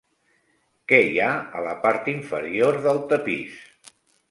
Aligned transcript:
Què 0.91 0.99
hi 1.09 1.19
ha 1.25 1.27
a 1.59 1.61
la 1.67 1.77
part 1.85 2.11
inferior 2.15 2.83
del 2.89 3.05
Tapís? 3.13 3.63